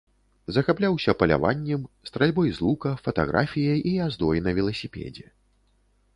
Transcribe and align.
Захапляўся 0.55 1.13
паляваннем, 1.19 1.83
стральбой 2.11 2.49
з 2.57 2.65
лука, 2.69 2.95
фатаграфіяй 3.09 3.79
і 3.93 3.95
яздой 4.09 4.37
на 4.49 4.57
веласіпедзе. 4.61 5.27